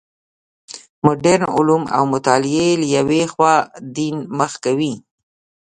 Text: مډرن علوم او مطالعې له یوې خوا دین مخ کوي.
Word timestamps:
مډرن 1.05 1.41
علوم 1.55 1.83
او 1.95 2.03
مطالعې 2.13 2.69
له 2.81 2.87
یوې 2.97 3.21
خوا 3.31 3.53
دین 3.97 4.15
مخ 4.37 4.51
کوي. 4.65 4.93